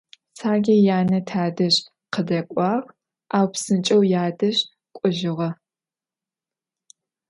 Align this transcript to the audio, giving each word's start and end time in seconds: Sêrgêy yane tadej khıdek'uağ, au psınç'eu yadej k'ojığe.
Sêrgêy 0.37 0.81
yane 0.87 1.19
tadej 1.29 1.75
khıdek'uağ, 2.13 2.73
au 3.37 3.47
psınç'eu 3.51 4.01
yadej 4.11 4.57
k'ojığe. 4.95 5.49